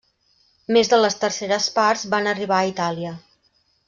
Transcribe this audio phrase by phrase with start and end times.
[0.77, 3.13] Més de les terceres parts van arribar a Itàlia.